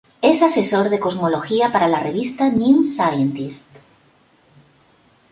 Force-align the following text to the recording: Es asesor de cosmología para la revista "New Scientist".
Es 0.23 0.41
asesor 0.41 0.89
de 0.89 0.99
cosmología 0.99 1.71
para 1.71 1.87
la 1.87 1.99
revista 1.99 2.49
"New 2.49 2.83
Scientist". 2.83 3.77